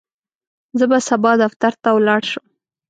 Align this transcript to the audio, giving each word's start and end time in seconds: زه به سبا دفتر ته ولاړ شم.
زه 0.77 0.85
به 0.89 0.99
سبا 1.09 1.31
دفتر 1.43 1.73
ته 1.81 1.89
ولاړ 1.97 2.21
شم. 2.31 2.45